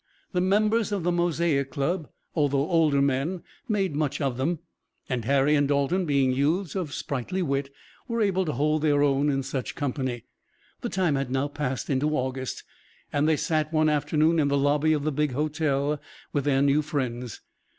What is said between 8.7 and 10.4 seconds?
their own in such company.